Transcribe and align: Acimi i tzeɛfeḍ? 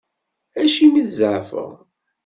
Acimi 0.61 0.97
i 1.01 1.03
tzeɛfeḍ? 1.07 1.71